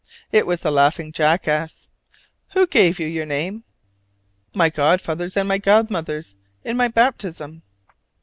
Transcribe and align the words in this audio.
It 0.31 0.47
was 0.47 0.61
the 0.61 0.71
laughing 0.71 1.11
jackass. 1.11 1.87
"Who 2.53 2.65
gave 2.65 2.97
you 2.99 3.05
your 3.05 3.27
name?" 3.27 3.65
"My 4.51 4.71
godfathers 4.71 5.37
and 5.37 5.47
my 5.47 5.59
godmothers 5.59 6.35
in 6.63 6.75
my 6.75 6.87
baptism." 6.87 7.61